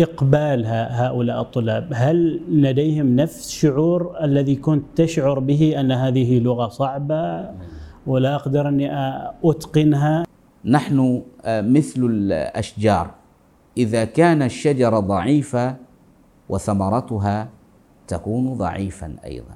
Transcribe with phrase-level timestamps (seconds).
[0.00, 1.92] إقبال هؤلاء الطلاب.
[1.94, 7.50] هل لديهم نفس شعور الذي كنت تشعر به أن هذه لغة صعبة
[8.06, 8.90] ولا أقدر أني
[9.44, 10.24] أتقنها؟
[10.64, 13.10] نحن آه، مثل الأشجار.
[13.76, 15.76] إذا كان الشجرة ضعيفة
[16.48, 17.48] وثمرتها
[18.08, 19.54] تكون ضعيفا أيضا.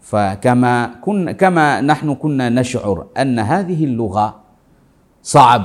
[0.00, 4.40] فكما كن كما نحن كنا نشعر أن هذه اللغة
[5.22, 5.64] صعب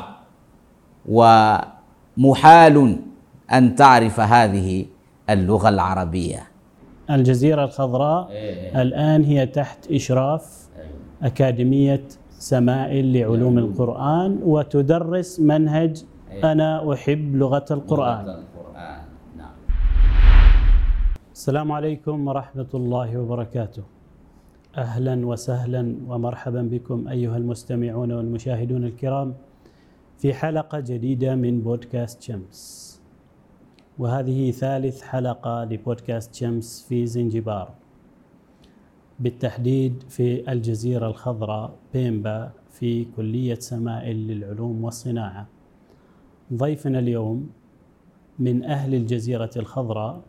[1.06, 2.98] ومحال
[3.52, 4.86] أن تعرف هذه
[5.30, 6.44] اللغة العربية.
[7.10, 8.82] الجزيرة الخضراء إيه.
[8.82, 10.68] الآن هي تحت إشراف
[11.24, 16.52] أكاديمية سمائل لعلوم القرآن وتدرس منهج إيه.
[16.52, 18.26] أنا أحب لغة القرآن.
[19.38, 19.52] نعم.
[21.34, 23.84] السلام عليكم ورحمة الله وبركاته.
[24.78, 29.34] أهلا وسهلا ومرحبا بكم أيها المستمعون والمشاهدون الكرام
[30.18, 32.93] في حلقة جديدة من بودكاست شمس.
[34.00, 37.74] وهذه ثالث حلقة لبودكاست شمس في زنجبار.
[39.20, 45.48] بالتحديد في الجزيرة الخضراء بيمبا في كلية سمائل للعلوم والصناعة.
[46.54, 47.50] ضيفنا اليوم
[48.40, 50.22] من أهل الجزيرة الخضراء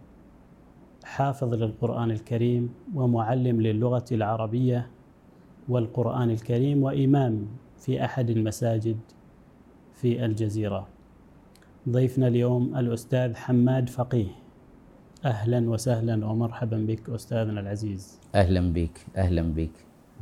[1.04, 4.90] حافظ للقرآن الكريم ومعلم للغة العربية
[5.68, 7.46] والقرآن الكريم وإمام
[7.78, 8.96] في أحد المساجد
[9.94, 10.93] في الجزيرة.
[11.88, 14.28] ضيفنا اليوم الأستاذ حماد فقيه.
[15.24, 18.20] أهلا وسهلا ومرحبا بك أستاذنا العزيز.
[18.34, 19.70] أهلا بك أهلا بك.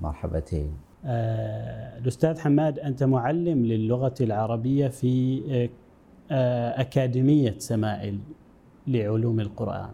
[0.00, 0.72] مرحبتين.
[1.04, 5.42] آه الأستاذ حماد أنت معلم للغة العربية في
[6.30, 8.18] آه أكاديمية سمائل
[8.86, 9.90] لعلوم القرآن.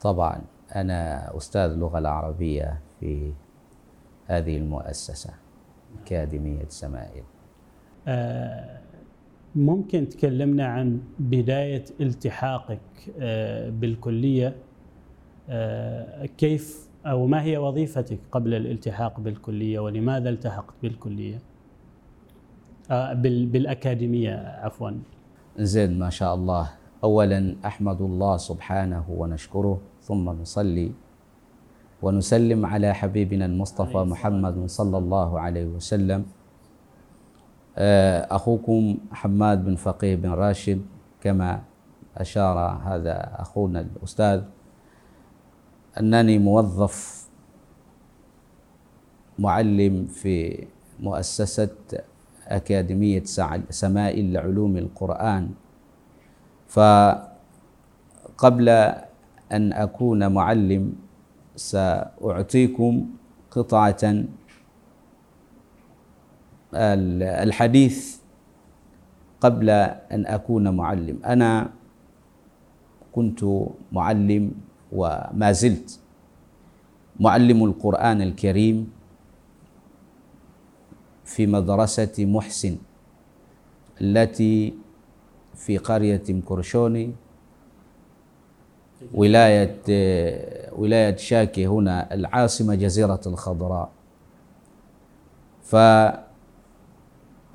[0.00, 0.40] طبعا
[0.76, 3.32] أنا أستاذ اللغة العربية في
[4.26, 5.30] هذه المؤسسة
[6.02, 7.22] أكاديمية سمائل
[8.08, 8.78] آه
[9.56, 12.80] ممكن تكلمنا عن بداية التحاقك
[13.20, 14.56] آه، بالكلية
[15.48, 21.38] آه، كيف أو ما هي وظيفتك قبل الالتحاق بالكلية ولماذا التحقت بالكلية؟
[22.90, 24.90] آه، بالأكاديمية عفوا.
[25.58, 26.70] زين ما شاء الله.
[27.04, 30.92] أولا أحمد الله سبحانه ونشكره ثم نصلي
[32.02, 36.24] ونسلم على حبيبنا المصطفى محمد صلى الله عليه وسلم.
[37.76, 40.82] أخوكم حماد بن فقيه بن راشد
[41.20, 41.62] كما
[42.16, 44.42] أشار هذا أخونا الأستاذ
[46.00, 47.28] أنني موظف
[49.38, 50.66] معلم في
[51.00, 51.68] مؤسسة
[52.48, 53.22] أكاديمية
[53.70, 55.50] سمائل لعلوم القرآن.
[56.68, 58.68] فقبل
[59.52, 60.92] أن أكون معلم
[61.56, 63.06] سأعطيكم
[63.50, 64.24] قطعة
[66.74, 68.18] الحديث
[69.40, 69.70] قبل
[70.12, 71.18] أن أكون معلم.
[71.24, 71.70] أنا
[73.12, 73.44] كنت
[73.92, 74.52] معلم
[74.92, 76.00] وما زلت
[77.20, 78.90] معلم القرآن الكريم
[81.24, 82.76] في مدرسة محسن
[84.00, 84.74] التي
[85.54, 87.12] في قرية مكرشوني
[89.14, 89.80] ولاية
[90.72, 93.90] ولاية شاكي هنا العاصمة جزيرة الخضراء.
[95.62, 95.76] ف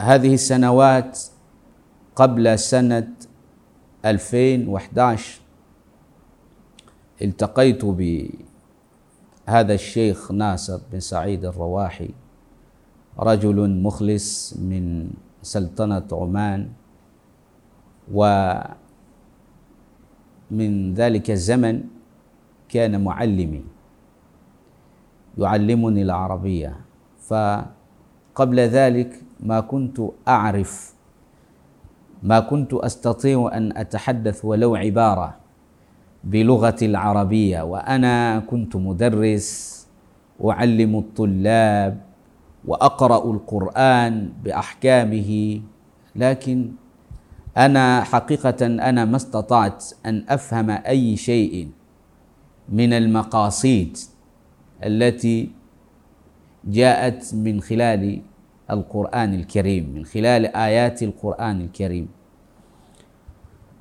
[0.01, 1.19] هذه السنوات
[2.15, 3.13] قبل سنة
[4.05, 5.41] 2011
[7.21, 12.09] التقيت بهذا الشيخ ناصر بن سعيد الرواحي
[13.19, 15.11] رجل مخلص من
[15.41, 16.69] سلطنة عمان
[18.11, 18.73] ومن
[20.93, 21.83] ذلك الزمن
[22.69, 23.63] كان معلمي
[25.37, 26.75] يعلمني العربية.
[27.19, 30.93] فقبل ذلك ما كنت أعرف
[32.23, 35.35] ما كنت أستطيع أن أتحدث ولو عبارة
[36.23, 39.79] بلغة العربية وأنا كنت مدرس
[40.45, 42.01] أعلم الطلاب
[42.65, 45.61] وأقرأ القرآن بأحكامه
[46.15, 46.71] لكن
[47.57, 51.69] أنا حقيقة أنا ما استطعت أن أفهم أي شيء
[52.69, 53.97] من المقاصيد
[54.83, 55.51] التي
[56.65, 58.21] جاءت من خلال
[58.71, 62.07] القرآن الكريم من خلال آيات القرآن الكريم.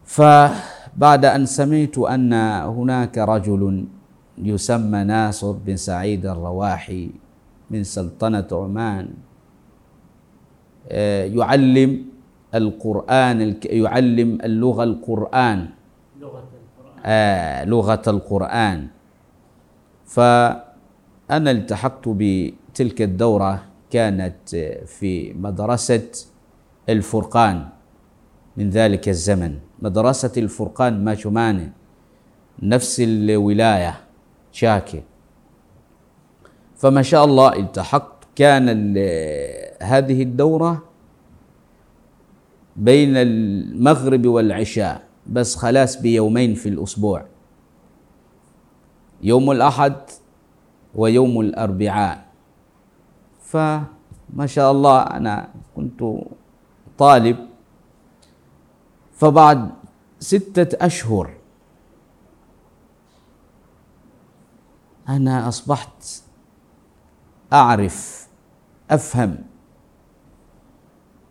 [0.05, 2.32] فبعد أن سمعت أن
[2.64, 3.85] هناك رجل
[4.38, 7.11] يسمى ناصر بن سعيد الرواحي
[7.70, 9.06] من سلطنة عمان
[10.88, 12.05] آه، يعلم
[12.55, 15.69] القرآن يعلم اللغة القرآن
[16.20, 17.00] لغة القرآن.
[17.05, 18.79] آه لغة القرآن.
[20.08, 24.56] فأنا التحقت بتلك الدورة كانت
[24.87, 26.11] في مدرسة
[26.88, 27.69] الفرقان.
[28.56, 31.73] من ذلك الزمن مدرسة الفرقان ما شمانة؟
[32.62, 34.00] نفس الولاية
[34.52, 35.02] شاكر
[36.76, 38.69] فما شاء الله التحقت كان
[39.82, 40.82] هذه الدورة
[42.76, 47.25] بين المغرب والعشاء بس خلاص بيومين في الأسبوع.
[49.23, 49.96] يوم الأحد
[50.94, 52.27] ويوم الأربعاء.
[53.49, 56.05] فما شاء الله أنا كنت
[56.99, 57.49] طالب.
[59.12, 59.71] فبعد
[60.21, 61.31] ستة أشهر
[65.09, 66.23] أنا أصبحت
[67.53, 68.29] أعرف
[68.91, 69.39] أفهم.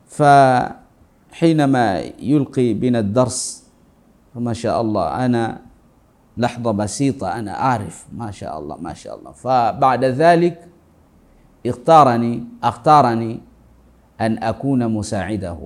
[0.07, 3.69] فحينما يلقي بنا الدرس
[4.33, 5.61] فما شاء الله أنا
[6.37, 9.31] لحظة بسيطة أنا أعرف ما شاء الله ما شاء الله.
[9.31, 10.69] فبعد ذلك
[11.69, 13.39] اختارني أختارني
[14.21, 15.59] أن أكون مساعده.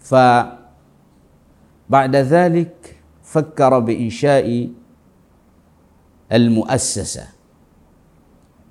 [0.00, 0.56] فبعد
[2.16, 4.68] ذلك فكر بإنشاء
[6.32, 7.26] المؤسسة.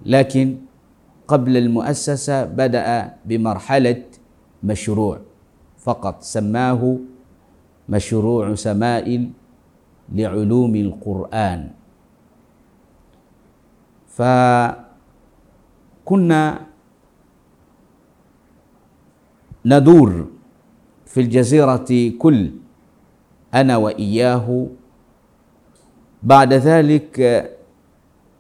[0.06, 0.58] لكن
[1.28, 4.04] قبل المؤسسة بدأ بمرحلة
[4.64, 5.20] مشروع
[5.78, 6.98] فقط سماه
[7.90, 9.32] مشروع سمائل
[10.10, 11.72] لعلوم القرآن.
[16.08, 16.60] فكنا
[19.66, 20.28] ندور
[21.06, 22.52] في الجزيرة كل
[23.54, 24.68] أنا وإياه.
[26.24, 27.16] بعد ذلك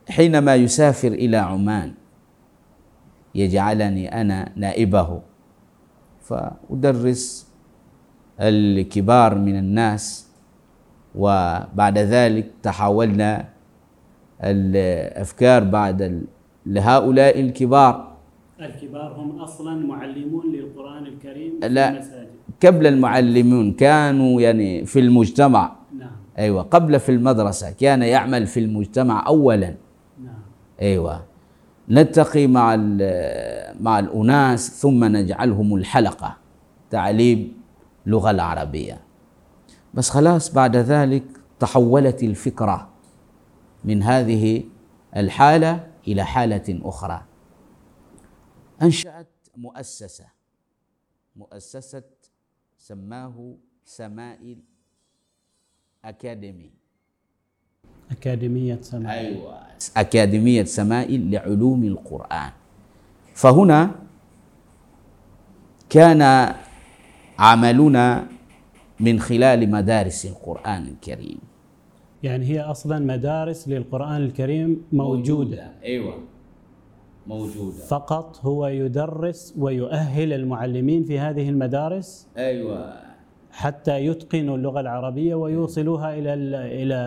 [0.10, 1.94] حينما يسافر إلى عمان
[3.36, 5.22] يجعلني أنا نائبه.
[6.22, 7.48] فأدرس
[8.40, 10.28] الكبار من الناس
[11.16, 13.50] وبعد ذلك تحولنا
[14.44, 16.28] الأفكار بعد
[16.68, 18.18] لهؤلاء الكبار.
[18.62, 22.28] الكبار هم أصلا معلمون للقرآن الكريم في لا المساجد.
[22.66, 25.76] قبل المعلمون كانوا يعني في المجتمع.
[25.98, 26.12] نعم.
[26.38, 29.76] أيوة قبل في المدرسة كان يعمل في المجتمع أولا.
[30.24, 30.36] نعم.
[30.82, 31.24] أيوة
[31.90, 32.76] نلتقي مع
[33.80, 36.38] مع الأناس ثم نجعلهم الحلقة
[36.90, 37.54] تعليم
[38.06, 39.00] اللغة العربية.
[39.94, 41.24] بس خلاص بعد ذلك
[41.60, 42.88] تحولت الفكرة
[43.86, 44.64] من هذه
[45.18, 47.26] الحالة إلى حالة أخرى.
[48.82, 49.28] أنشأت
[49.58, 50.26] مؤسسة.
[51.36, 52.04] مؤسسة
[52.78, 53.56] سماه
[53.86, 54.60] سمائل
[56.06, 56.72] أكاديمي.
[58.12, 59.36] أكاديمية سمائل.
[59.36, 59.62] أيوة.
[59.98, 62.52] أكاديمية سمائل لعلوم القرآن.
[63.36, 63.96] فهنا
[65.90, 66.54] كان
[67.40, 68.28] عملنا
[69.00, 71.40] من خلال مدارس القرآن الكريم.
[72.28, 75.72] يعني هي أصلا مدارس للقرآن الكريم موجودة, موجودة.
[75.84, 76.14] أيوة.
[77.28, 77.78] موجودة.
[77.78, 82.94] فقط هو يدرس ويؤهل المعلمين في هذه المدارس أيوة.
[83.52, 86.34] حتى يتقنوا اللغة العربية ويوصلوها إلى
[86.84, 87.00] إلى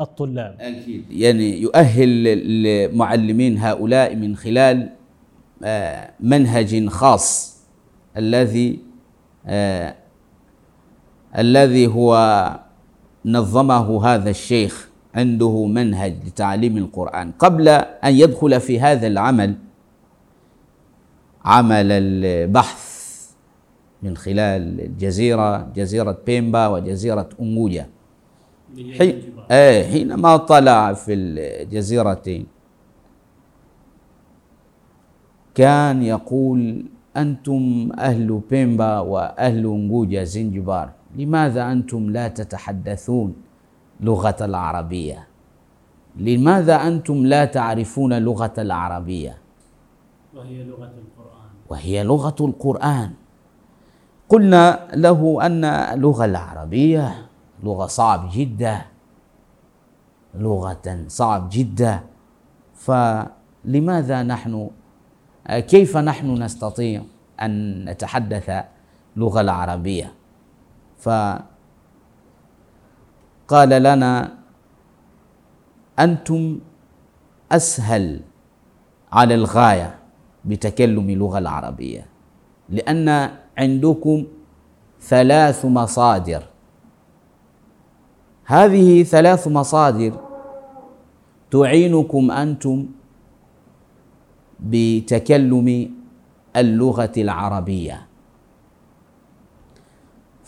[0.00, 0.56] الطلاب.
[0.60, 1.04] أكيد.
[1.10, 4.88] يعني يؤهل المعلمين هؤلاء من خلال
[5.64, 7.56] آه، منهج خاص
[8.16, 8.78] الذي
[9.46, 9.94] آه،
[11.38, 12.14] الذي هو
[13.24, 17.32] نظمه هذا الشيخ عنده منهج لتعليم القرآن.
[17.38, 19.54] قبل أن يدخل في هذا العمل
[21.44, 23.00] عمل البحث
[24.02, 27.86] من خلال الجزيرة جزيرة بيمبا وجزيرة أنجوجا
[28.98, 32.46] حين آه حينما طلع في الجزيرتين
[35.54, 36.84] كان يقول
[37.16, 40.99] أنتم أهل بيمبا وأهل أنجوجا زنجبار.
[41.16, 43.36] لماذا أنتم لا تتحدثون
[44.00, 45.26] لغة العربية؟
[46.16, 49.38] لماذا أنتم لا تعرفون لغة العربية؟
[50.34, 51.50] وهي لغة القرآن.
[51.68, 53.10] وهي لغة القرآن.
[54.28, 57.26] قلنا له أن اللغة العربية
[57.62, 58.80] لغة صعب جدا
[60.34, 62.00] لغة صعب جدا.
[62.74, 64.70] فلماذا نحن
[65.50, 67.02] كيف نحن نستطيع
[67.42, 68.50] أن نتحدث
[69.16, 70.19] لغة العربية؟
[71.00, 71.48] فقال
[73.68, 74.34] لنا
[75.98, 76.58] أنتم
[77.52, 78.20] أسهل
[79.12, 79.98] على الغاية
[80.44, 82.06] بتكلم اللغة العربية
[82.68, 84.24] لأن عندكم
[85.00, 86.42] ثلاث مصادر.
[88.44, 90.12] هذه ثلاث مصادر
[91.50, 92.86] تعينكم أنتم
[94.60, 95.94] بتكلم
[96.56, 98.06] اللغة العربية.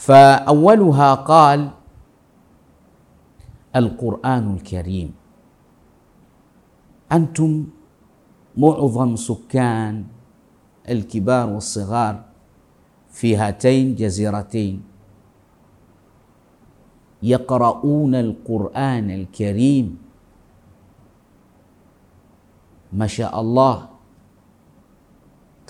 [0.03, 1.71] فأولها قال
[3.77, 5.15] القرآن الكريم.
[7.13, 7.67] أنتم
[8.59, 10.05] معظم سكان
[10.89, 12.25] الكبار والصغار
[13.15, 14.83] في هاتين جزيرتين
[17.23, 19.87] يقرؤون القرآن الكريم.
[22.93, 23.89] ما شاء الله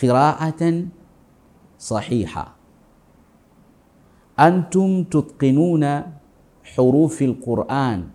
[0.03, 0.87] قراءة
[1.79, 2.62] صحيحة.
[4.41, 6.03] أنتم تتقنون
[6.65, 8.09] حروف القرآن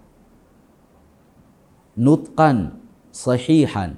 [1.98, 2.72] نطقا
[3.12, 3.96] صحيحا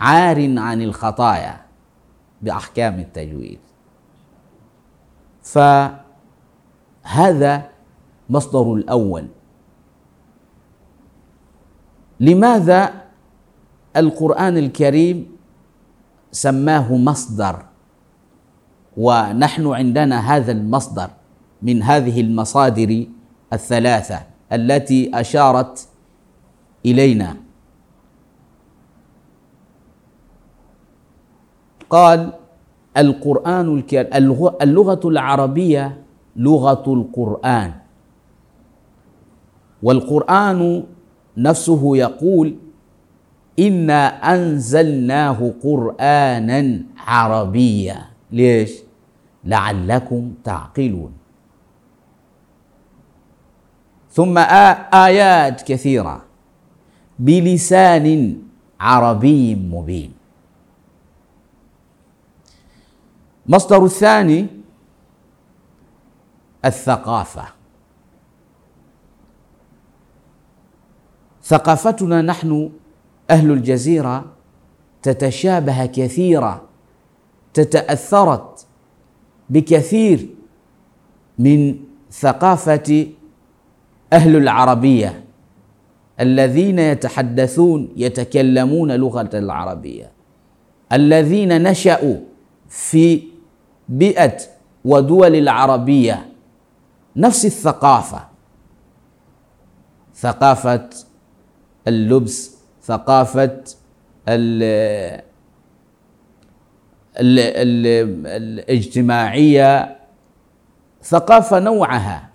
[0.00, 1.60] عار عن الخطايا
[2.42, 3.58] بأحكام التجويد.
[5.42, 6.02] فهذا
[8.30, 9.26] مصدر الأول.
[12.20, 13.06] لماذا
[13.96, 15.36] القرآن الكريم
[16.32, 17.75] سماه مصدر؟
[18.96, 21.10] ونحن عندنا هذا المصدر
[21.62, 23.06] من هذه المصادر
[23.52, 24.20] الثلاثة
[24.52, 25.88] التي أشارت
[26.86, 27.36] إلينا.
[31.90, 32.32] قال
[32.96, 34.08] القرآن الكريم
[34.62, 36.02] اللغة العربية
[36.36, 37.72] لغة القرآن.
[39.82, 40.84] والقرآن
[41.36, 42.56] نفسه يقول
[43.58, 47.98] إنا أنزلناه قرآنا عربيا.
[48.32, 48.85] ليش؟
[49.46, 51.12] لعلكم تعقلون.
[54.10, 54.38] ثم
[54.94, 56.24] آيات كثيرة
[57.18, 58.36] بلسان
[58.80, 60.12] عربي مبين.
[63.46, 64.46] مصدر الثاني
[66.64, 67.44] الثقافة.
[71.42, 72.72] ثقافتنا نحن
[73.30, 74.24] أهل الجزيرة
[75.02, 76.62] تتشابه كثيرا
[77.54, 78.65] تتأثرت
[79.50, 80.28] بكثير
[81.38, 81.76] من
[82.10, 83.06] ثقافة
[84.12, 85.24] أهل العربية
[86.20, 90.12] الذين يتحدثون يتكلمون لغة العربية
[90.92, 92.16] الذين نشأوا
[92.68, 93.22] في
[93.88, 94.36] بيئة
[94.84, 96.26] ودول العربية
[97.16, 98.20] نفس الثقافة
[100.14, 100.88] ثقافة
[101.88, 103.64] اللبس ثقافة
[107.20, 108.26] ال ال ال
[108.60, 109.96] الاجتماعية
[111.02, 112.30] ثقافة نوعها.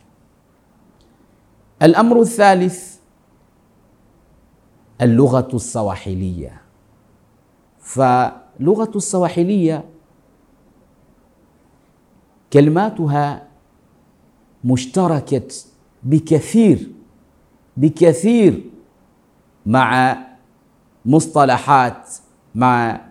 [1.81, 2.95] الأمر الثالث
[5.01, 6.61] اللغة السواحلية
[7.79, 9.83] فلغة السواحلية
[12.53, 13.47] كلماتها
[14.63, 15.47] مشتركة
[16.03, 16.91] بكثير
[17.77, 18.63] بكثير
[19.65, 20.17] مع
[21.05, 22.09] مصطلحات
[22.55, 23.01] مع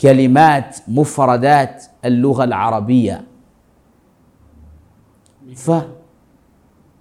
[0.00, 3.24] كلمات مفردات اللغة العربية.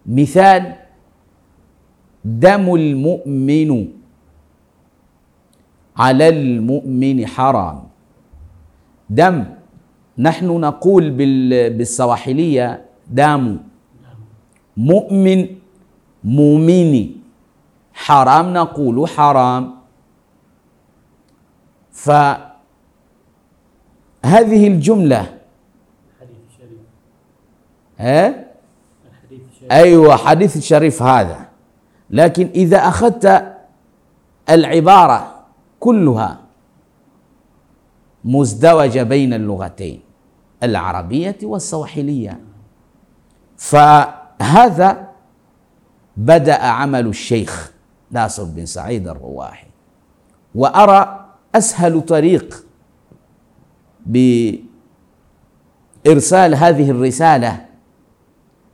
[0.06, 0.76] فمثال
[2.26, 3.88] دم المؤمن
[5.98, 7.84] على المؤمن حرام.
[9.10, 9.46] دم
[10.18, 11.12] نحن نقول
[11.78, 13.64] بالسواحلية دام
[14.78, 15.48] مؤمن
[16.24, 17.18] مؤمني
[17.94, 19.76] حرام نقول حرام.
[24.26, 25.38] فهذه الجملة
[28.00, 28.46] ها؟
[29.72, 31.46] أيوة حديث الشريف هذا
[32.10, 33.56] لكن إذا أخذت
[34.50, 35.36] العبارة
[35.80, 36.40] كلها
[38.24, 40.02] مزدوجة بين اللغتين
[40.64, 42.40] العربية والسواحلية
[43.58, 45.08] فهذا
[46.18, 47.72] بدأ عمل الشيخ
[48.12, 49.68] ناصر بن سعيد الرواحي
[50.56, 52.65] وأرى أسهل طريق
[54.06, 54.66] بإرسال
[56.56, 57.66] هذه الرسالة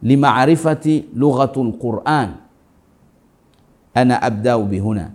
[0.03, 2.35] لمعرفة لغة القرآن.
[3.97, 5.13] أنا أبدأ بهنا.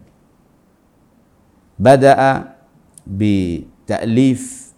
[1.78, 2.44] بدأ
[3.06, 4.72] بتأليف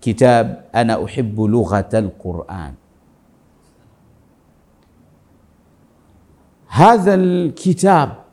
[0.00, 2.74] كتاب أنا أحب لغة القرآن.
[6.68, 8.24] هذا الكتاب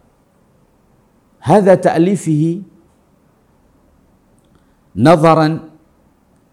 [1.40, 2.62] هذا تأليفه
[4.96, 5.60] نظرا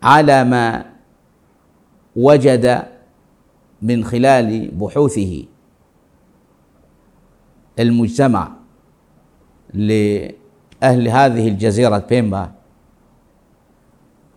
[0.02, 0.84] على ما
[2.16, 2.82] وجد
[3.82, 5.44] من خلال بحوثه
[7.78, 8.52] المجتمع
[9.74, 12.50] لأهل هذه الجزيرة بيمبا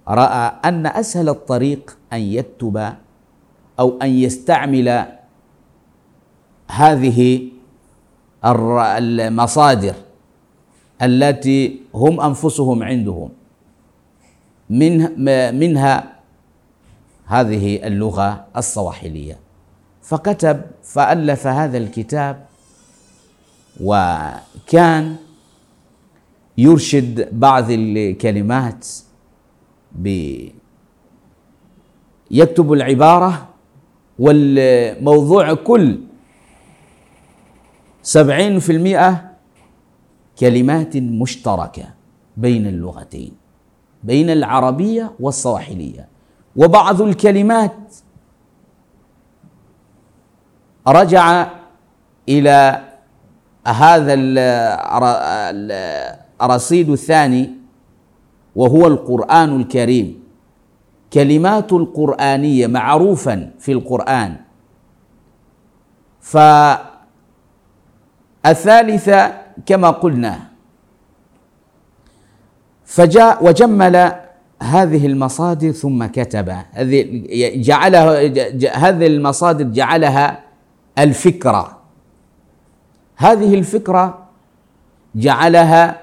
[0.08, 2.94] رأى أن أسهل الطريق أن يكتب
[3.80, 5.06] أو أن يستعمل
[6.68, 7.50] هذه
[8.46, 9.96] المصادر
[11.02, 13.30] التي هم أنفسهم عندهم.
[14.72, 14.96] من
[15.60, 16.20] منها
[17.26, 19.40] هذه اللغة الصواحلية.
[20.02, 22.46] فكتب فألف هذا الكتاب
[23.82, 25.16] وكان
[26.58, 28.88] يرشد بعض الكلمات
[32.32, 33.50] يكتب العبارة
[34.20, 36.00] والموضوع كل
[38.04, 39.32] سبعين في المئة
[40.40, 41.94] كلمات مشتركة
[42.38, 43.41] بين اللغتين.
[44.04, 46.08] بين العربية والصواحلية.
[46.56, 47.96] وبعض الكلمات
[50.88, 51.48] رجع
[52.30, 52.82] إلى
[53.68, 54.14] هذا
[56.42, 57.50] الرصيد الثاني
[58.56, 60.24] وهو القرآن الكريم.
[61.14, 64.36] كلمات القرآنية معروفا في القرآن.
[68.44, 70.51] فالثالثة كما قلنا
[72.92, 74.12] فجاء وجمل
[74.62, 76.50] هذه المصادر ثم كتب.
[76.72, 77.24] هذه
[77.56, 78.20] جعلها
[78.76, 80.40] هذه المصادر جعلها
[80.98, 81.78] الفكرة.
[83.16, 84.28] هذه الفكرة
[85.16, 86.00] جعلها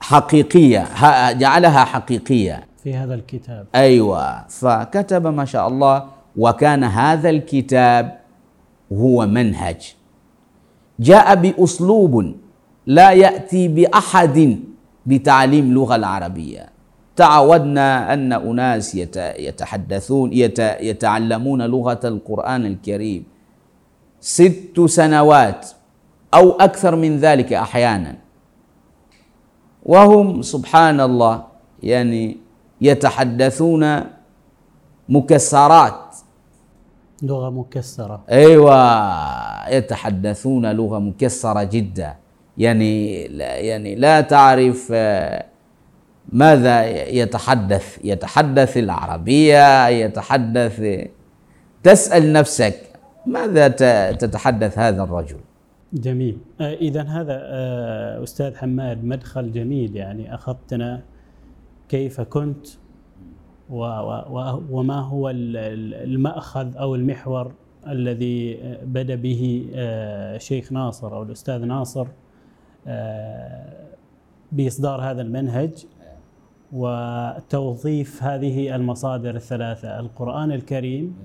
[0.00, 0.86] حقيقية
[1.32, 2.66] جعلها حقيقية.
[2.82, 3.66] في هذا الكتاب.
[3.74, 4.46] أيوة.
[4.48, 6.04] فكتب ما شاء الله
[6.36, 8.18] وكان هذا الكتاب
[8.92, 9.94] هو منهج.
[11.00, 12.34] جاء بأسلوب
[12.88, 14.58] لا يأتي بأحد
[15.06, 16.72] بتعليم اللغة العربية.
[17.16, 18.94] تعودنا أن أناس
[19.38, 20.32] يتحدثون
[20.80, 23.24] يتعلمون لغة القرآن الكريم
[24.20, 25.68] ست سنوات
[26.34, 28.16] أو أكثر من ذلك أحيانا.
[29.82, 31.44] وهم سبحان الله
[31.82, 32.36] يعني
[32.80, 34.00] يتحدثون
[35.08, 36.16] مكسرات.
[37.22, 38.24] لغة مكسرة.
[38.30, 38.78] أيوة
[39.68, 42.16] يتحدثون لغة مكسرة جدا.
[42.58, 45.44] يعني يعني لا تعرف آه،
[46.32, 51.06] ماذا يتحدث؟ يتحدث العربية يتحدث
[51.82, 52.74] تسأل نفسك
[53.26, 53.68] ماذا
[54.12, 55.36] تتحدث هذا الرجل؟
[55.92, 56.38] جميل.
[56.60, 59.96] آه، إذا هذا آه، أستاذ حماد مدخل جميل.
[59.96, 61.02] يعني أخذتنا
[61.88, 62.66] كيف كنت
[63.70, 67.52] وما هو المأخذ أو المحور
[67.88, 69.66] الذي بدا به
[70.38, 72.06] شيخ ناصر أو الأستاذ ناصر؟
[74.52, 75.86] بإصدار هذا المنهج
[76.72, 81.16] وتوظيف هذه المصادر الثلاثة القرآن الكريم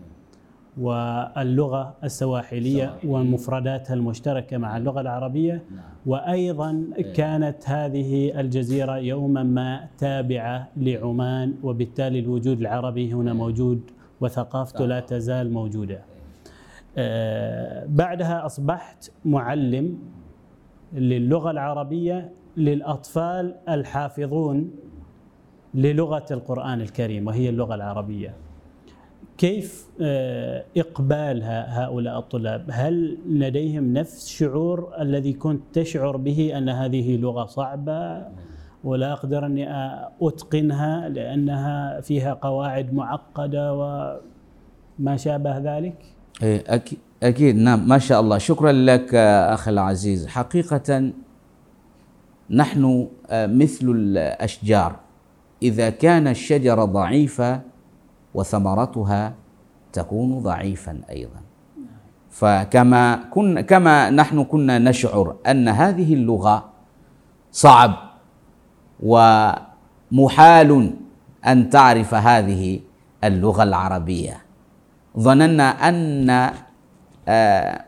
[0.77, 5.53] واللغة السواحلية والمفرداتها المشتركة مع اللغة العربية.
[5.53, 5.83] نعم.
[6.05, 6.83] وأيضا
[7.15, 15.51] كانت هذه الجزيرة يوما ما تابعة لعمان وبالتالي الوجود العربي هنا موجود وثقافته لا تزال
[15.51, 16.01] موجودة.
[16.97, 19.97] آه، بعدها أصبحت معلم
[20.93, 24.71] للغة العربية للأطفال الحافظون
[25.73, 28.33] للغة القرآن الكريم وهي اللغة العربية.
[29.37, 37.17] كيف آه، إقبال هؤلاء الطلاب؟ هل لديهم نفس شعور الذي كنت تشعر به أن هذه
[37.17, 38.27] لغة صعبة؟
[38.83, 39.67] ولا أقدر أني
[40.21, 46.05] أتقنها لأنها فيها قواعد معقدة وما شابه ذلك؟
[46.43, 47.87] إيه، أكيد أكيد نعم.
[47.87, 48.37] ما شاء الله.
[48.37, 49.15] شكرا لك
[49.55, 50.27] أخي العزيز.
[50.27, 51.11] حقيقة
[52.49, 54.95] نحن آه، مثل الأشجار.
[55.61, 57.61] إذا كان الشجرة ضعيفة
[58.33, 59.33] وثمرتها
[59.93, 61.41] تكون ضعيفا أيضا.
[62.29, 66.69] فكما كن كما نحن كنا نشعر أن هذه اللغة
[67.51, 67.93] صعب
[68.99, 70.93] ومحال
[71.47, 72.79] أن تعرف هذه
[73.23, 74.37] اللغة العربية.
[75.19, 76.53] ظننا أن آه،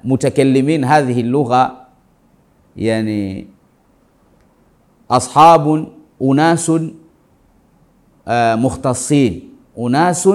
[0.04, 1.88] متكلمين هذه اللغة
[2.76, 3.48] يعني
[5.12, 5.88] أصحاب
[6.22, 6.72] أناس
[8.28, 9.54] آه، مختصين.
[9.78, 10.30] أناس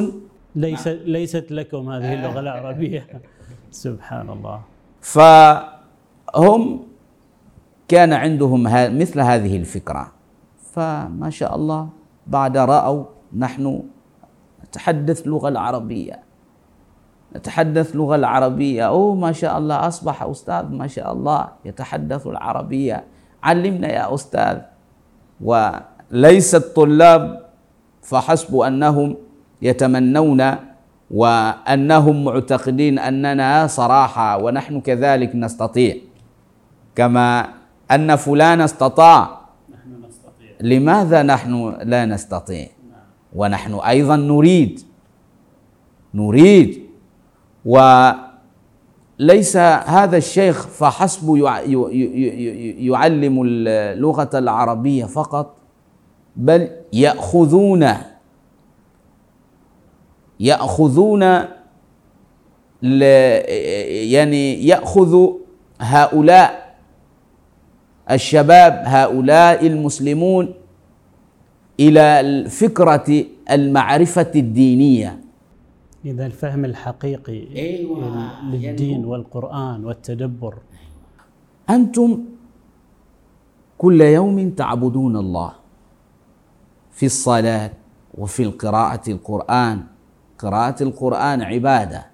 [0.54, 3.06] ليس ليست لكم هذه اللغة العربية.
[3.70, 4.60] سبحان الله
[5.00, 6.80] فهم
[7.88, 8.62] كان عندهم
[8.98, 10.12] مثل هذه الفكرة.
[10.72, 11.88] فما شاء الله
[12.26, 13.04] بعد رأوا
[13.36, 13.82] نحن
[14.64, 16.29] نتحدث اللغة العربية.
[17.36, 18.86] نتحدث لغة العربية.
[18.86, 23.04] أوه ما شاء الله أصبح أستاذ ما شاء الله يتحدث العربية.
[23.42, 24.58] علمنا يا أستاذ.
[25.40, 27.46] وليس الطلاب
[28.02, 29.16] فحسب أنهم
[29.62, 30.54] يتمنون
[31.10, 35.96] وأنهم معتقدين أننا صراحة ونحن كذلك نستطيع.
[36.96, 37.48] كما
[37.90, 39.40] أن فلان استطاع.
[39.70, 42.68] نحن نستطيع لماذا نحن لا نستطيع؟
[43.34, 44.80] ونحن أيضا نريد.
[46.14, 46.89] نريد
[47.64, 51.36] وليس هذا الشيخ فحسب
[52.78, 55.56] يعلم اللغة العربية فقط
[56.36, 57.88] بل يأخذون
[60.40, 61.22] يأخذون
[64.02, 65.28] يعني يأخذ
[65.80, 66.74] هؤلاء
[68.10, 70.54] الشباب هؤلاء المسلمون
[71.80, 75.20] إلى الفكرة المعرفة الدينية.
[76.04, 78.30] إذا الفهم الحقيقي أيوة.
[78.52, 80.54] للدين يعني- والقرآن والتدبر.
[81.70, 82.18] أنتم
[83.78, 85.52] كل يوم تعبدون الله
[86.92, 87.70] في الصلاة
[88.18, 89.80] وفي القراءة القرآن.
[90.38, 92.06] قراءة القرآن عبادة.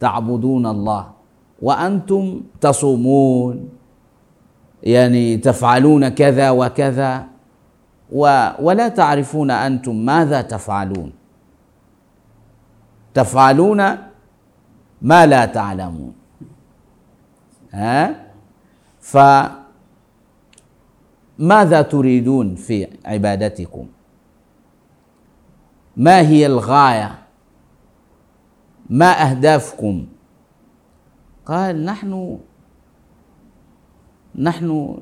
[0.00, 1.10] تعبدون الله
[1.62, 3.68] وأنتم تصومون.
[4.82, 7.26] يعني تفعلون كذا وكذا.
[8.12, 11.19] و ولا تعرفون أنتم ماذا تفعلون.
[13.14, 13.80] تفعلون
[15.02, 16.14] ما لا تعلمون.
[17.72, 18.26] ها؟
[21.38, 23.86] فماذا تريدون في عبادتكم؟
[25.96, 27.18] ما هي الغاية؟
[28.90, 30.06] ما أهدافكم؟
[31.46, 32.38] قال نحن
[34.38, 34.96] نحن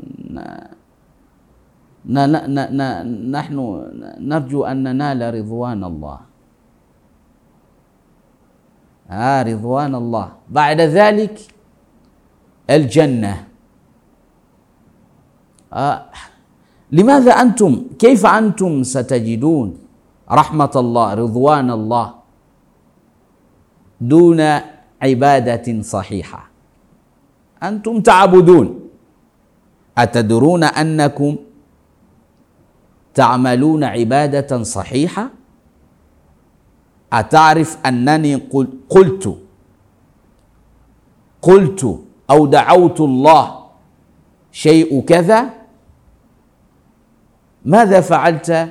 [3.31, 3.57] نحن
[4.21, 6.28] نرجو أن ننال رضوان الله.
[9.11, 10.29] آه رضوان الله.
[10.49, 11.41] بعد ذلك
[12.71, 13.35] الجنة.
[15.73, 16.05] آه
[16.93, 19.79] لماذا أنتم كيف أنتم ستجدون
[20.31, 22.15] رحمة الله رضوان الله
[24.01, 24.41] دون
[25.03, 26.51] عبادة صحيحة؟
[27.63, 28.69] أنتم تعبدون.
[29.99, 31.37] أتدرون أنكم
[33.15, 35.38] تعملون عبادة صحيحة؟
[37.13, 39.25] أتعرف أنني قل- قلت
[41.43, 43.45] قلت أو دعوت الله
[44.53, 45.51] شيء كذا؟
[47.65, 48.69] ماذا فعلت؟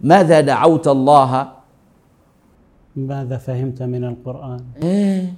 [0.00, 1.52] ماذا دعوت الله؟
[2.96, 5.32] ماذا فهمت من القرآن؟ إيه.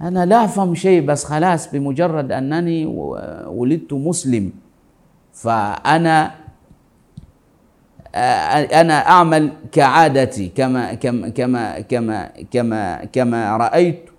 [0.00, 2.86] أنا لا أفهم شيء بس خلاص بمجرد أنني
[3.46, 4.52] ولدت مسلم
[5.32, 6.34] فأنا
[8.14, 14.10] آه، أنا أعمل كعادتي كما كما كما كما كما كما رأيت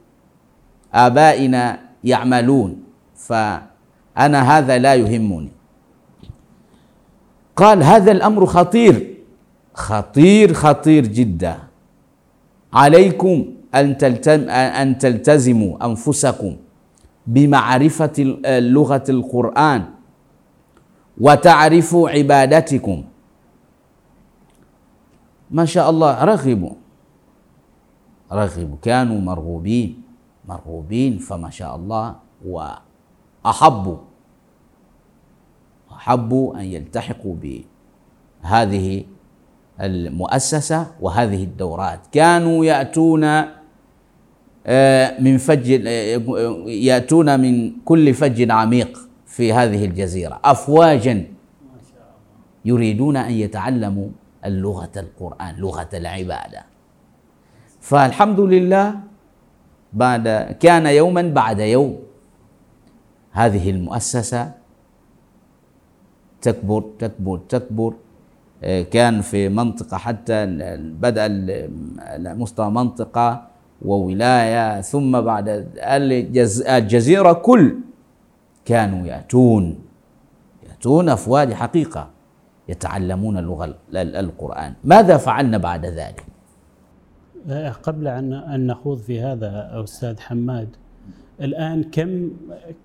[0.93, 2.83] آبائنا يعملون
[3.15, 5.51] فأنا هذا لا يهمني.
[7.55, 9.15] قال هذا الأمر خطير.
[9.73, 11.55] خطير خطير جدا.
[12.73, 16.55] عليكم أن تلتم أن تلتزموا أنفسكم
[17.27, 19.83] بمعرفة لغة القرآن
[21.21, 23.03] وتعرفوا عبادتكم.
[25.51, 26.75] ما شاء الله رغبوا.
[28.31, 30.01] رغبوا كانوا مرغوبين
[30.47, 33.97] مرغوبين فما شاء الله وأحبوا.
[35.91, 39.03] أحبوا أن يلتحقوا بهذه
[39.81, 41.99] المؤسسة وهذه الدورات.
[42.11, 43.23] كانوا يأتون
[44.67, 46.21] آه، من فج آه،
[46.67, 51.25] يأتون من كل فج عميق في هذه الجزيرة أفواجا.
[52.65, 54.09] يريدون أن يتعلموا
[54.45, 56.63] اللغة القرآن لغة العبادة.
[57.81, 58.95] فالحمد لله
[59.93, 60.27] بعد
[60.59, 61.99] كان يوما بعد يوم.
[63.31, 64.51] هذه المؤسسة
[66.41, 67.93] تكبر تكبر تكبر.
[68.91, 70.45] كان في منطقة حتى
[70.99, 71.27] بدأ
[72.33, 73.47] مستوى منطقة
[73.85, 77.75] وولاية ثم بعد الجز- الجزيرة كل
[78.65, 79.79] كانوا يأتون
[80.69, 82.09] يأتون أفواج حقيقة.
[82.69, 84.73] يتعلمون اللغة ال- ال- القرآن.
[84.83, 86.25] ماذا فعلنا بعد ذلك؟
[87.83, 90.75] قبل أن نخوض في هذا أستاذ حماد
[91.41, 92.31] الآن كم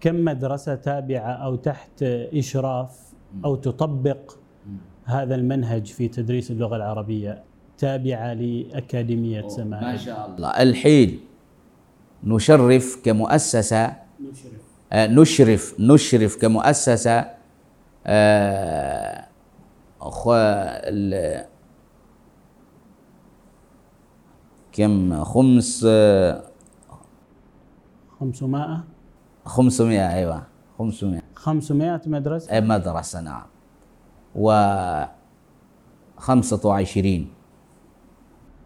[0.01, 3.01] كم مدرسة تابعة أو تحت إشراف
[3.44, 4.33] أو تطبق
[5.05, 7.42] هذا المنهج في تدريس اللغة العربية
[7.79, 10.49] تابعة لأكاديمية سماع شاء الله.
[10.49, 11.20] الحين
[12.25, 13.92] نشرف كمؤسسة
[14.92, 17.25] آه، نشرف نشرف كمؤسسة
[18.07, 19.25] آه،
[24.72, 25.86] كم؟ خمس
[28.20, 28.84] 500
[29.44, 30.42] 500 أيوه
[30.78, 33.42] 500 500 مدرسة؟ أي مدرسة نعم.
[34.34, 34.52] و
[36.18, 37.28] 25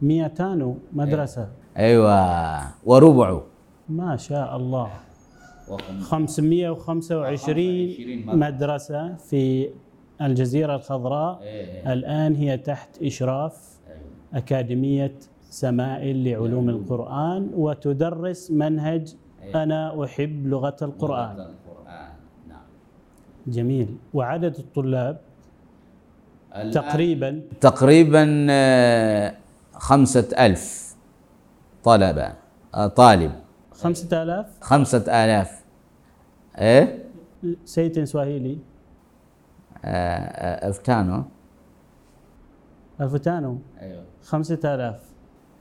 [0.03, 1.49] 200 مدرسة.
[1.77, 2.61] أيوه.
[2.85, 3.41] وربع.
[3.89, 4.91] ما شاء الله.
[5.69, 9.71] وخم- 525 مدرسة في
[10.23, 11.93] الجزيرة الخضراء إيه.
[11.93, 13.79] الآن هي تحت إشراف
[14.35, 15.15] أكاديمية
[15.51, 19.15] سمائل لعلوم القرآن وتدرس منهج
[19.55, 21.31] أنا أحب لغة القرآن.
[21.41, 22.09] القرآن.
[22.49, 22.61] نعم.
[23.47, 23.97] جميل.
[24.15, 25.21] وعدد الطلاب؟
[26.73, 27.43] تقريبا.
[27.61, 29.35] تقريبا آه،
[29.73, 30.95] خمسة ألف
[31.85, 32.33] طلبة
[32.75, 33.33] آه، طالب.
[33.73, 35.65] خمسة آلاف؟ خمسة آلاف.
[36.59, 37.05] إيه؟
[37.65, 38.59] سيتن سواهيلي
[39.85, 41.25] آه، آه، ألفتانو
[43.81, 44.03] أيوه.
[44.23, 45.01] خمسة آلاف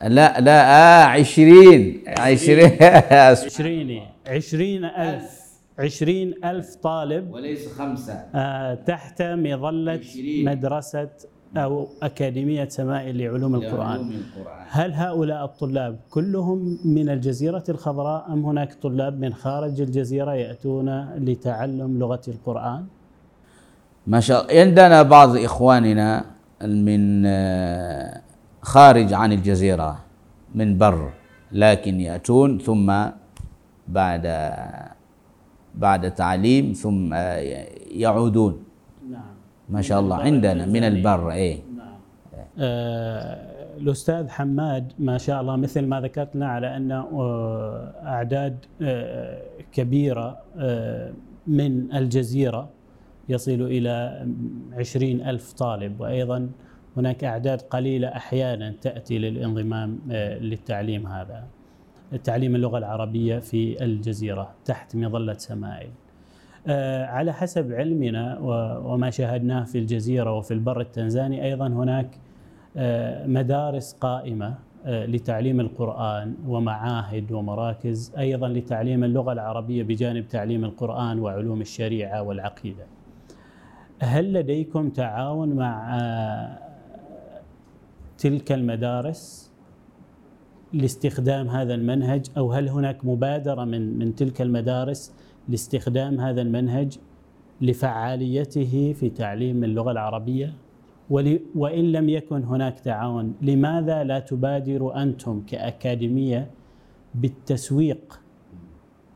[0.01, 2.03] لا لا آه عشرين.
[2.19, 2.71] عشرين.
[3.11, 4.01] عشرين.
[4.27, 4.85] عشرين.
[4.85, 5.47] ألف.
[5.79, 7.33] عشرين ألف طالب.
[7.33, 8.13] وليس خمسة.
[8.35, 10.01] آه، تحت مظلة.
[10.45, 11.09] مدرسة
[11.57, 14.11] أو أكاديمية سماء لعلوم القرآن.
[14.11, 14.65] القرآن.
[14.69, 21.99] هل هؤلاء الطلاب كلهم من الجزيرة الخضراء أم هناك طلاب من خارج الجزيرة يأتون لتعلم
[21.99, 22.85] لغة القرآن؟
[24.07, 26.25] ما شاء الله عندنا بعض إخواننا
[26.63, 28.21] من آه،
[28.61, 29.99] خارج عن الجزيرة
[30.55, 31.09] من بر
[31.51, 32.87] لكن يأتون ثم
[33.87, 34.53] بعد
[35.75, 37.37] بعد تعليم ثم آه،
[37.91, 38.63] يعودون.
[39.11, 39.21] نعم.
[39.69, 41.67] ما شاء الله عندنا من البر إيه.
[42.59, 46.67] آه، الأستاذ حماد ما شاء الله مثل ما ذكرت لنا على
[48.81, 49.41] آه،
[49.71, 51.11] كبيرة آه،
[51.47, 52.69] من الجزيرة.
[53.29, 54.27] يصل إلى
[54.73, 56.49] عشرين ألف طالب وأيضا
[56.97, 61.43] هناك أعداد قليلة أحيانا تأتي للانضمام آه، للتعليم هذا.
[62.23, 65.89] تعليم اللغة العربية في الجزيرة تحت مظلة سمائل
[66.67, 68.39] آه، على حسب علمنا
[68.85, 72.17] وما شاهدناه في الجزيرة وفي البر التنزاني أيضا هناك
[72.77, 81.61] آه، مدارس قائمة لتعليم القرآن ومعاهد ومراكز أيضا لتعليم اللغة العربية بجانب تعليم القرآن وعلوم
[81.61, 82.85] الشريعة والعقيدة.
[83.99, 86.59] هل لديكم تعاون مع آه،
[88.17, 89.51] تلك المدارس
[90.73, 95.13] لاستخدام هذا المنهج؟ أو هل هناك مبادرة من من تلك المدارس
[95.49, 96.97] لاستخدام هذا المنهج
[97.61, 100.53] لفعاليته في تعليم اللغة العربية؟
[101.55, 106.51] وإن لم يكن هناك تعاون لماذا لا تبادروا أنتم كأكاديمية
[107.15, 108.19] بالتسويق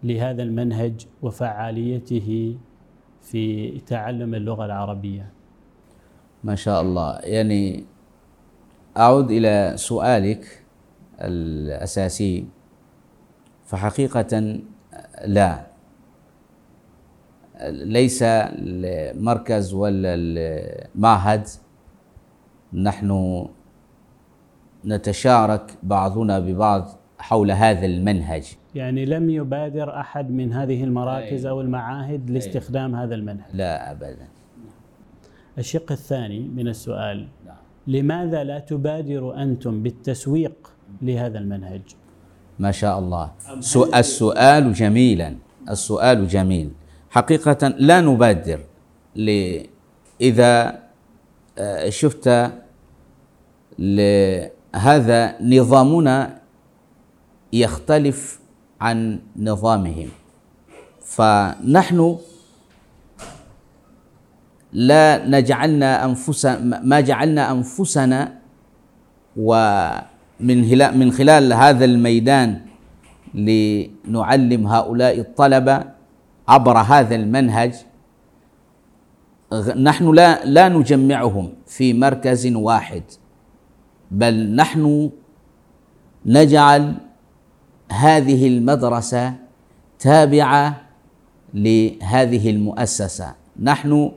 [0.04, 2.58] لهذا المنهج وفعاليته
[3.22, 5.32] في تعلم اللغة العربية.
[6.44, 7.20] ما شاء الله.
[7.20, 7.86] يعني
[8.98, 10.64] أعود إلى سؤالك
[11.22, 12.46] الأساسي.
[13.66, 14.60] فحقيقة
[15.26, 15.68] لا.
[17.70, 21.48] ليس المركز ولا المعهد.
[22.74, 23.48] نحن
[24.86, 26.88] نتشارك بعضنا ببعض
[27.20, 28.58] حول هذا المنهج.
[28.76, 31.46] يعني لم يبادر أحد من هذه المراكز.
[31.46, 33.46] أو المعاهد لاستخدام هذا المنهج.
[33.54, 34.28] لا أبدا
[35.58, 37.56] الشق الثاني من السؤال نعم.
[37.88, 41.82] لماذا لا تبادروا أنتم بالتسويق لهذا المنهج؟
[42.60, 43.32] ما شاء الله
[43.96, 45.36] السؤال جميلا
[45.70, 46.70] السؤال جميل
[47.10, 48.60] حقيقة لا نبادر
[49.16, 49.60] ل-
[50.22, 50.80] إذا
[51.58, 52.30] آه، شفت
[53.80, 56.40] ل- هذا نظامنا
[57.54, 58.41] يختلف
[58.82, 60.10] عن نظامهم.
[61.06, 62.18] فنحن
[64.74, 68.20] لا نجعلنا أنفسنا ما جعلنا أنفسنا
[69.38, 70.60] ومن
[71.00, 72.62] من خلال هذا الميدان
[73.34, 75.84] لنعلم هؤلاء الطلبة
[76.48, 77.74] عبر هذا المنهج
[79.76, 83.04] نحن لا لا نجمعهم في مركز واحد
[84.12, 85.10] بل نحن
[86.26, 86.96] نجعل
[87.92, 89.34] هذه المدرسة
[90.00, 90.82] تابعة
[91.54, 93.36] لهذه المؤسسة.
[93.60, 94.12] نحن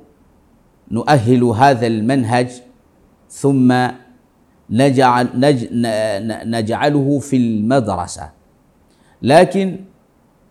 [0.90, 2.50] نؤهل هذا المنهج
[3.30, 3.88] ثم
[4.70, 5.66] نجعل نج
[6.46, 8.30] نجعله في المدرسة.
[9.22, 9.76] لكن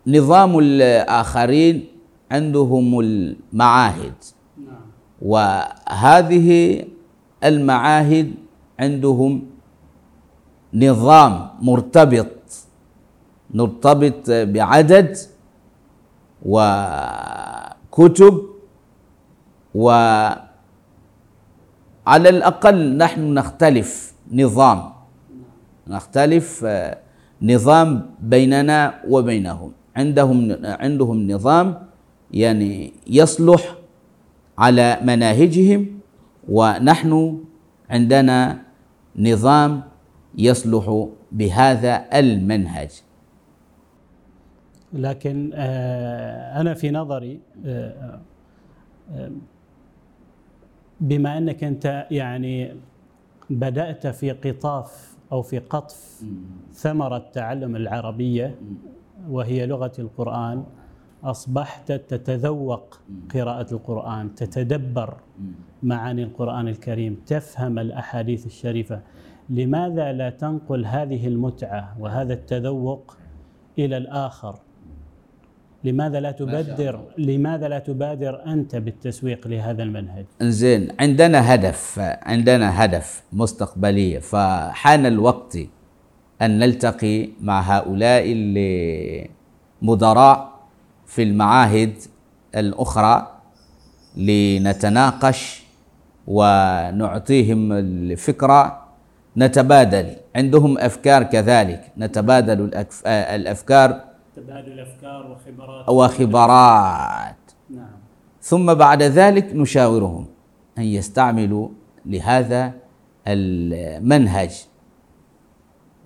[0.08, 1.88] نظام الآخرين
[2.32, 4.14] عندهم المعاهد.
[5.22, 6.84] وهذه
[7.44, 8.32] المعاهد
[8.80, 9.42] عندهم
[10.74, 12.28] نظام مرتبط
[13.54, 15.18] مرتبط بعدد
[16.46, 18.36] وكتب
[19.76, 20.40] وعلى
[22.08, 24.94] الأقل نحن نختلف نظام.
[25.88, 26.98] نختلف آه،
[27.42, 29.72] نظام بيننا وبينهم.
[29.96, 31.88] عندهم عندهم نظام
[32.32, 33.76] يعني يصلح
[34.58, 36.00] على مناهجهم
[36.50, 37.40] ونحن
[37.90, 38.60] عندنا
[39.20, 39.82] نظام
[40.38, 42.92] يصلح بهذا المنهج.
[44.94, 48.20] لكن آه، أنا في نظري آه،
[49.12, 49.32] آه،
[51.02, 52.76] بما أنك أنت يعني
[53.50, 56.24] بدأت في قطاف أو في قطف
[56.72, 58.56] ثمرة تعلم العربية
[59.30, 60.64] وهي لغة القرآن
[61.24, 63.00] أصبحت تتذوق
[63.34, 65.18] قراءة القرآن تتدبر
[65.84, 69.02] معاني القرآن الكريم تفهم الأحاديث الشريفة.
[69.50, 73.18] لماذا لا تنقل هذه المتعة وهذا التذوق
[73.80, 74.60] إلى الآخر؟
[75.84, 83.24] لماذا لا تبادر لماذا لا تبادر أنت بالتسويق لهذا المنهج؟ زين عندنا هدف عندنا هدف
[83.34, 85.58] مستقبلية فحان الوقت
[86.42, 88.24] أن نلتقي مع هؤلاء
[89.82, 90.54] المدراء
[91.06, 91.94] في المعاهد
[92.56, 93.42] الأخرى
[94.18, 95.64] لنتناقش
[96.28, 98.84] ونعطيهم الفكرة.
[99.38, 102.72] نتبادل عندهم أفكار كذلك نتبادل
[103.08, 104.04] الأفكار
[104.36, 105.90] تبادل أفكار وخبرات.
[105.90, 107.98] وخبرات نعم.
[108.42, 110.26] ثم بعد ذلك نشاورهم
[110.78, 111.70] أن يستعملوا
[112.06, 112.74] لهذا
[113.28, 114.66] المنهج.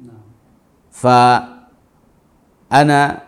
[0.05, 0.21] نعم.
[2.71, 3.21] فأنا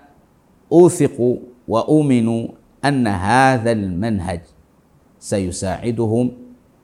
[0.72, 2.48] أوثق وأؤمن
[2.86, 4.42] أن هذا المنهج
[5.20, 6.32] سيساعدهم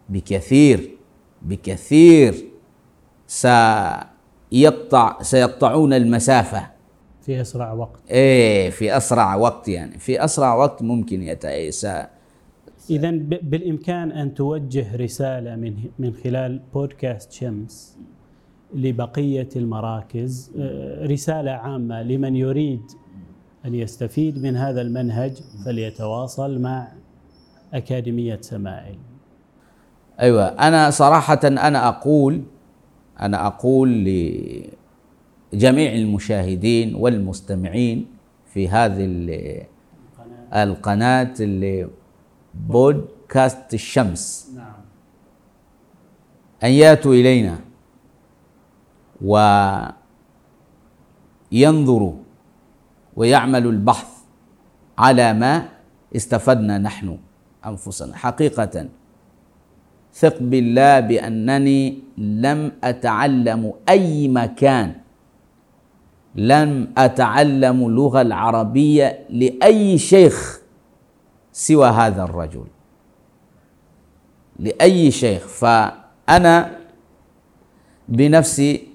[0.09, 0.97] بكثير
[1.41, 2.45] بكثير.
[3.27, 6.74] سيقطع سيقطعون المسافة.
[7.25, 7.99] في أسرع وقت.
[8.11, 9.99] إيه في أسرع وقت يعني.
[9.99, 11.87] في أسرع وقت ممكن يتأيس
[12.89, 13.11] إذا
[13.41, 17.97] بالإمكان أن توجه رسالة من من خلال بودكاست شمس
[18.73, 20.51] لبقية المراكز.
[20.59, 22.81] آه، رسالة عامة لمن يريد
[23.65, 25.33] أن يستفيد من هذا المنهج
[25.65, 26.87] فليتواصل مع
[27.73, 28.95] أكاديمية سمائل
[30.19, 30.45] أيوة.
[30.47, 32.41] أنا صراحة أنا أقول
[33.19, 33.89] أنا أقول
[35.55, 38.05] لجميع المشاهدين والمستمعين
[38.53, 39.63] في هذه ال-
[40.53, 41.87] القناة اللي
[42.53, 44.51] بودكاست الشمس.
[44.55, 44.73] نعم.
[46.63, 47.59] أن يأتوا إلينا
[51.51, 52.15] وينظروا
[53.15, 54.07] ويعملوا البحث
[54.97, 55.69] على ما
[56.15, 57.17] استفدنا نحن
[57.65, 58.15] أنفسنا.
[58.15, 58.89] حقيقة
[60.13, 64.95] ثق بالله بأنني لم أتعلم أي مكان
[66.35, 70.61] لم أتعلم اللغة العربية لأي شيخ
[71.51, 72.67] سوى هذا الرجل.
[74.59, 75.47] لأي شيخ.
[75.47, 76.79] فأنا
[78.09, 78.87] بنفسي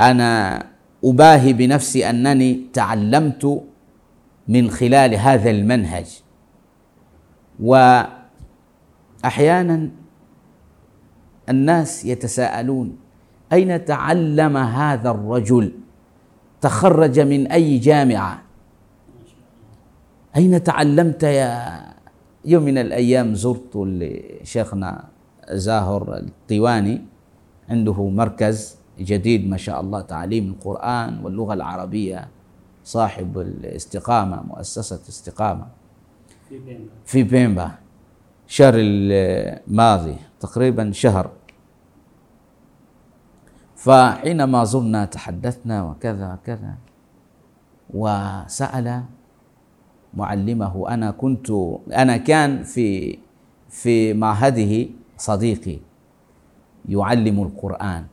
[0.00, 0.66] أنا
[1.04, 3.62] أباهي بنفسي أنني تعلمت
[4.48, 6.22] من خلال هذا المنهج.
[9.22, 9.90] وأحيانا
[11.48, 13.01] الناس يتساءلون
[13.52, 15.72] أين تعلم هذا الرجل؟
[16.60, 18.42] تخرج من أي جامعة؟
[20.36, 21.82] أين تعلمت يا
[22.44, 25.04] يوم من الأيام زرت لشيخنا
[25.50, 27.02] زاهر الطيواني
[27.68, 32.28] عنده مركز جديد ما شاء الله تعليم القرآن واللغة العربية
[32.84, 35.66] صاحب الاستقامة مؤسسة استقامة.
[36.48, 37.70] في بيننا في بيمبا.
[38.48, 41.30] الشهر الماضي تقريبا شهر.
[43.82, 46.74] فحينما زرنا تحدثنا وكذا كذا
[47.90, 49.02] وسأل
[50.14, 51.50] معلمه أنا كنت
[51.92, 53.18] أنا كان في
[53.68, 54.86] في معهده
[55.18, 55.78] صديقي
[56.88, 58.04] يعلم القرآن.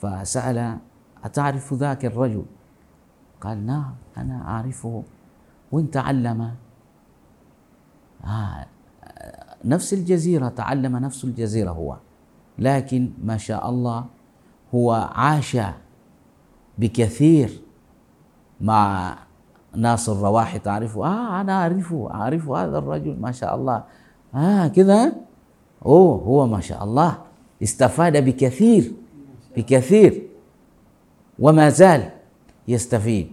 [0.00, 0.78] فسأل
[1.24, 2.44] أتعرف ذاك الرجل؟
[3.40, 5.02] قال نعم أنا أعرفه.
[5.72, 6.54] وين تعلم؟
[8.24, 8.66] آه
[9.64, 11.96] نفس الجزيرة تعلم نفس الجزيرة هو.
[12.58, 14.19] لكن ما شاء الله
[14.74, 15.56] هو عاش
[16.78, 17.60] بكثير
[18.60, 19.16] مع
[19.76, 21.06] ناس الرواحي تعرفه.
[21.06, 23.84] آه أنا أعرفه أعرف هذا الرجل ما شاء الله.
[24.34, 25.12] آه كذا؟
[25.86, 27.18] أوه هو ما شاء الله.
[27.62, 28.92] استفاد بكثير
[29.56, 30.22] بكثير.
[31.38, 32.10] وما زال
[32.68, 33.32] يستفيد.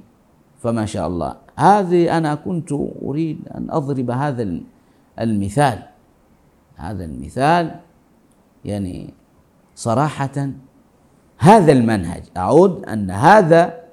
[0.59, 1.35] فما شاء الله.
[1.55, 2.71] هذه أنا كنت
[3.03, 4.59] أريد أن أضرب هذا
[5.19, 5.83] المثال.
[6.75, 7.79] هذا المثال
[8.65, 9.13] يعني
[9.75, 10.49] صراحة
[11.37, 12.23] هذا المنهج.
[12.37, 13.83] أعود أن هذا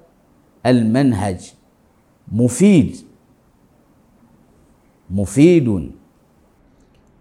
[0.66, 1.52] المنهج
[2.33, 2.96] مفيد.
[5.11, 5.92] مفيد.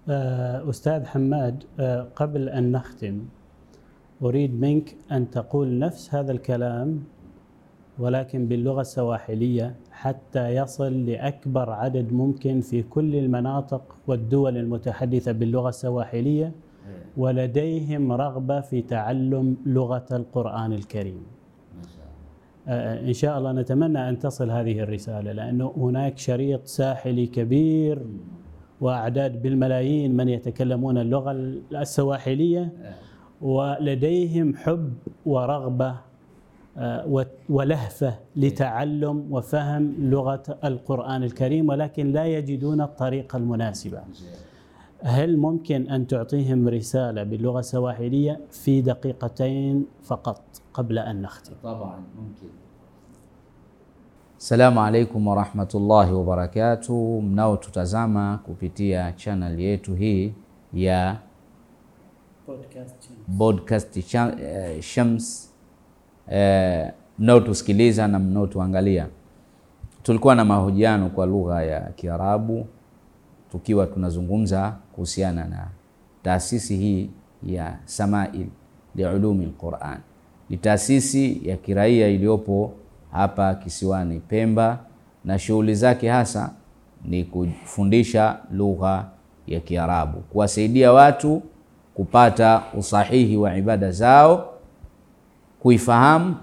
[0.10, 3.20] آه، أستاذ حماد آه، قبل أن نختم
[4.24, 7.04] أريد منك أن تقول نفس هذا الكلام
[8.00, 16.52] ولكن باللغة السواحلية حتى يصل لأكبر عدد ممكن في كل المناطق والدول المتحدثة باللغة السواحلية.
[17.18, 21.24] ولديهم رغبة في تعلم لغة القرآن الكريم.
[23.10, 28.02] إن شاء الله نتمنى أن تصل هذه الرسالة لأنه هناك شريط ساحلي كبير
[28.82, 31.32] وأعداد بالملايين من يتكلمون اللغة
[31.72, 32.74] السواحلية
[33.42, 34.94] ولديهم حب
[35.26, 35.96] ورغبة
[36.78, 44.00] آه، ولهفة لتعلم وفهم لغة القرآن الكريم ولكن لا يجدون الطريقة المناسبة
[45.06, 50.42] هل ممكن أن تعطيهم رسالة باللغة السواحلية في دقيقتين فقط
[50.74, 52.48] قبل أن نختم؟ طبعا ممكن.
[54.40, 57.20] السلام عليكم ورحمة الله وبركاته.
[57.20, 60.32] مناو تتزاما كوبيتيا channel يتو هي
[60.74, 61.18] يا
[63.28, 64.00] بودكاست
[64.80, 65.54] شمس
[67.20, 69.08] mnao tusikiliza na mnao tuangalia.
[70.04, 72.66] Tulikuwa na mahojiano kwa lugha ya kiarabu.
[73.52, 75.68] Tukiwa tunazungumza kuhusiana na
[76.24, 77.10] taasisi hii
[77.44, 78.48] ya Samail
[78.96, 79.98] liulumi lquran.
[80.50, 82.74] Ni taasisi ya kiraia iliyopo
[83.12, 84.80] hapa kisiwani Pemba,
[85.26, 86.52] na shughuli zake hasa
[87.06, 89.06] ni kufundisha lugha
[89.48, 91.42] ya Kiarabu, kuwasaidia watu
[91.94, 94.54] kupata usahihi wa ibada zao,
[95.60, 96.36] kuifahamu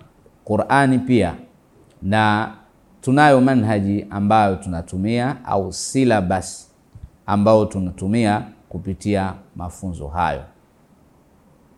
[0.44, 1.34] Qurani pia,
[2.02, 2.52] na
[3.00, 6.69] tunayo manhaji ambayo tunatumia au syllabus
[7.30, 10.42] ambayo tunatumia kupitia mafunzo hayo,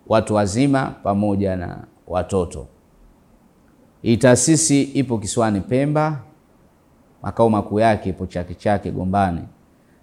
[0.06, 2.66] watu wazima pamoja na watoto.
[4.02, 6.20] Hii taasisi ipo kisiwani Pemba,
[7.22, 9.42] makao makuu yake ipo Chake Chake Gombani,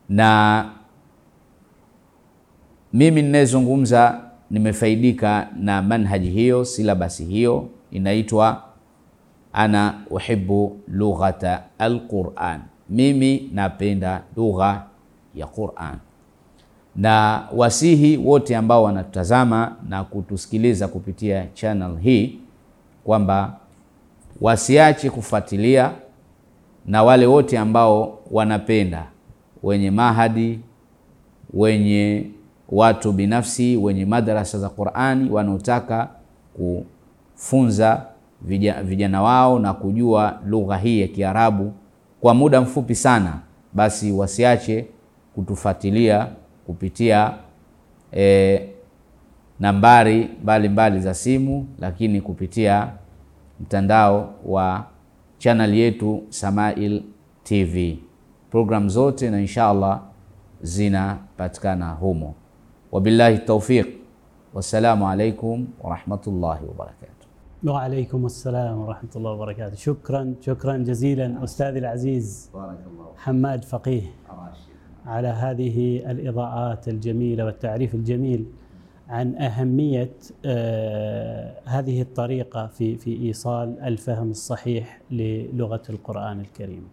[0.10, 0.66] na
[2.94, 4.22] mimi ninayezungumza
[4.52, 8.64] nimefaidika na manhaji hiyo, silabasi hiyo inaitwa
[9.54, 14.89] ana uhibu lughata alquran, mimi napenda lugha
[15.40, 15.96] ya Quran.
[16.96, 22.40] Na wasihi wote ambao wanatutazama na kutusikiliza kupitia channel hii
[23.04, 23.58] kwamba
[24.42, 25.92] wasiache kufuatilia,
[26.86, 29.06] na wale wote ambao wanapenda,
[29.64, 30.60] wenye mahadi,
[31.54, 32.26] wenye
[32.70, 36.10] watu binafsi, wenye madarasa za Qurani, wanaotaka
[36.54, 38.06] kufunza
[38.84, 41.74] vijana wao na kujua lugha hii ya Kiarabu
[42.22, 43.40] kwa muda mfupi sana,
[43.74, 44.86] basi wasiache
[45.44, 46.28] kutufuatilia
[46.66, 47.34] kupitia
[48.14, 48.70] e,
[49.60, 52.92] nambari mbalimbali mbali za simu, lakini kupitia
[53.62, 54.86] mtandao wa
[55.38, 57.04] channel yetu Samail
[57.44, 58.00] TV.
[58.52, 60.02] Program zote na insha Allah
[60.62, 62.36] zinapatikana humo.
[62.92, 63.88] Wabillahi taufiq,
[64.54, 67.10] wassalamu alaikum warahmatullahi wabarakatuh.
[67.64, 74.02] وعليكم السلام ورحمة الله وبركاته شكرا شكرا جزيلا أستاذي العزيز بارك الله حماد فقيه
[75.10, 75.78] على هذه
[76.12, 78.46] الإضاءات الجميلة والتعريف الجميل
[79.10, 80.12] عن أهمية
[81.76, 86.84] هذه الطريقة في في إيصال الفهم الصحيح للغة القرآن الكريم.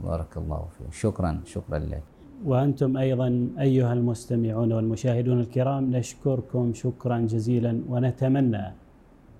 [0.00, 0.92] بارك الله فيك.
[0.92, 2.02] شكرا شكرا لك.
[2.44, 8.66] وأنتم أيضا أيها المستمعون والمشاهدون الكرام نشكركم شكرا جزيلا ونتمنى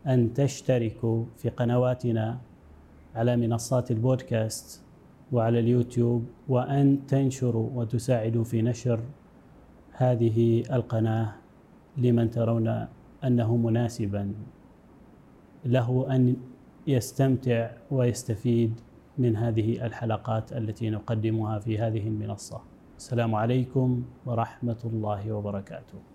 [0.07, 2.39] أن تشتركوا في قنواتنا
[3.15, 4.83] على منصات البودكاست
[5.33, 9.01] وعلى اليوتيوب وأن تنشروا وتساعدوا في نشر
[9.93, 11.33] هذه القناة
[11.97, 12.87] لمن ترون
[13.25, 14.33] أنه مناسبا.
[15.65, 16.37] له أن
[16.87, 18.81] يستمتع ويستفيد
[19.19, 22.61] من هذه الحلقات التي نقدمها في هذه المنصة.
[22.97, 26.12] السلام عليكم ورحمة الله وبركاته.